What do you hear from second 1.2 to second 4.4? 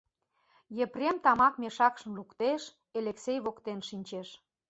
тамак мешакшым луктеш, Элексей воктен шинчеш.